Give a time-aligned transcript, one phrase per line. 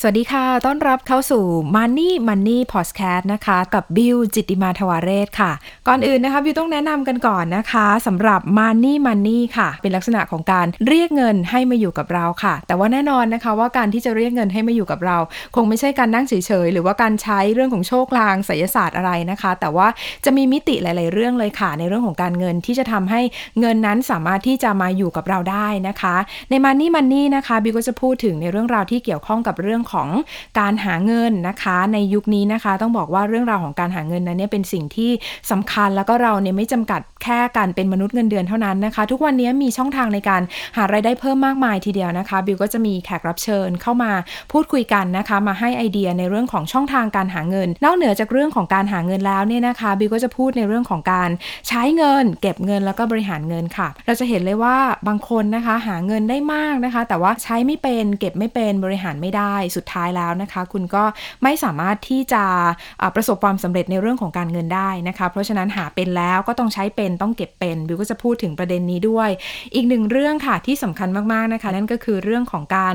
[0.00, 1.44] สวัสดีค่ะ ต้อนรับเข้าสู่
[1.76, 5.52] Money Money Podcast นะคะ กับบิวจิตติมาทวาเรศค่ะ
[5.88, 15.16] ก่อนอื่นนะคะบิวต้องแนะนำกันก่อนนะคะสำหรับ Money Money ค่ะ เป็นลักษณะของการเรียกเงินให้มาอยู่กับเราค่ะ แต่ว่าแน่นอนนะคะว่าการที่จะเรียกเงินให้มาอยู่กับเรา
[15.56, 16.32] คงไม่ใช่การนั่งเฉ
[16.64, 19.88] ยๆ หรือว่าการใช้เรื่องของโชคลางไสยศาสตร์อะไรนะคะ แต่ว่า
[20.24, 23.20] จะมีมิติหลาย ๆ เรื่องเลยค่ะ ในเรื่องของการเงินที่จะทำให้
[23.60, 26.16] เงินนั้นสามารถที่จะมาอยู่กับเราได้นะคะ
[26.50, 30.08] ใน Money Money นะคะบิวก็จะพูดถึงในเรื่องราวที่เกี่ยวข้องกับเรื่องของ
[30.58, 35.10] การหาเงินนะคะ ในยุคนี้นะคะ ต้องบอกว่าเรื่องราวของการหาเงินนั้นเนี่ยเป็นสิ่งที่
[35.50, 40.42] สำคัญแล้วก็เราเนี่ยไม่จำกัดแค่การเป็นมนุษย์เงินเดือนเท่านั้นนะคะ ทุกวันนี้มีช่องทางในการ
[40.76, 44.12] หารายได้เพิ่มมากมายทีเดียวนะคะ บิวก็จะมีแขกรับเชิญเข้ามา
[44.52, 51.30] พูดคุยกันนะคะ มาให้ไอเดียในเรื่องของช่องทางการหาเงิน นอกเหนือจากเรื่องของการหาเงินแล้วเนี่ยนะคะ บิวก็จะพูดในเรื่องของการ
[51.68, 54.76] ใช้เงิน เก็บเงินแล้วก็บริหารเงินค่ะ เราจะเห็นเลยว่า
[55.08, 61.04] บางคนนะคะหาเงินได้มากนะคะ แต่ว่าใช้ไม่เป็นเก็บไม่เป็นบริหารไม่ได้สุดท้ายแล้วนะคะ คุณก็
[61.42, 62.44] ไม่สามารถที่จะ
[63.14, 69.28] ประสบความสำเร็จในเรื่องของการเงินได้นะคะ เพราะฉะนั้นหาเป็นแล้วก็ต้องใช้เป็นต้องเก็บเป็นบิวก็จะพูดถึงประเด็นนี้ด้วย
[69.74, 72.94] อีกหนึ่งเรื่องค่ะที่สำคัญมากๆนะคะ นั่นก็คือเรื่องของการ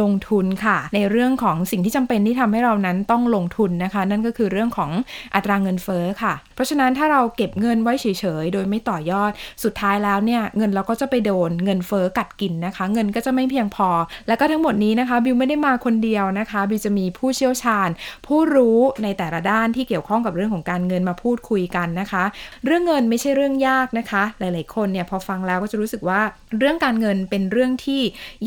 [0.00, 4.90] ลงทุนค่ะ ในเรื่องของสิ่งที่จำเป็นที่ทำให้เรานั้นต้องลงทุนนะคะ นั่นก็คือเรื่องของ
[5.34, 8.06] อัตราเงินเฟ้อค่ะ เพราะฉะนั้นถ้าเราเก็บเงินไว้เฉ
[8.42, 9.30] ยๆโดยไม่ต่อยอด
[9.64, 13.88] สุดท้ายแล้วเนี่ยเงินเราก็จะไปโดนเงินเฟ้อกัดกินนะคะ เงินก็จะไม่เพียงพอ
[14.28, 17.88] แล้วก็ทั้งหมดนี้นะคะบิวไม่ได้มาคนเดียวนะคะบิวจะมีผู้เชี่ยวชาญ
[18.26, 22.24] ผู้รู้ในแต่ละด้านที่เกี่ยวข้องกับเรื่องของการเงินมาพูดคุยกันนะคะ
[22.66, 26.20] เรื่องเงินไม่ใช่เรื่องยากนะคะ หลาย ๆ คนเนี่ยพอฟังแล้วก็จะรู้สึกว่า
[26.58, 28.02] เรื่องการเงินเป็นเรื่องที่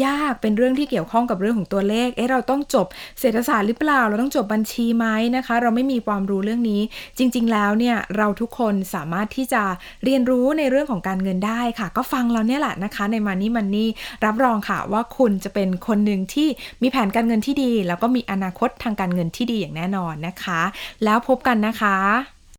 [0.06, 2.88] ยากเป็นเรื่องที่เกี่ยวข้องกับเรื่องของตัวเลข เอ๊ะเราต้องจบ
[3.20, 6.82] เศรษฐศาสตร์หรือเปล่า เราต้องจบบัญชีไหมนะคะ เราไม่มีความรู้เรื่องนี้
[7.18, 9.64] จริง ๆ แล้วเนี่ยเราทุกคนสามารถที่จะ
[10.04, 13.90] เรียนรู้ในเรื่องของการเงินได้ค่ะ ก็ฟังเราเนี่ยแหละนะคะ ในมันนี่มันนี่
[14.26, 16.48] รับรองค่ะว่าคุณจะเป็นคนหนึ่งที่
[16.82, 20.62] มีแผนการเงินที่ดี แล้วก็มีอนาคตทางการเงินที่ดีอย่างแน่นอนนะคะ
[21.04, 22.41] แล้วพบกันนะคะ